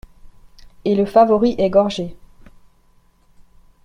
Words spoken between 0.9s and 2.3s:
le favori est gorgé.